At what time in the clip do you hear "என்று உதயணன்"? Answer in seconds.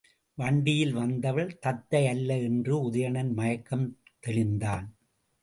2.39-3.33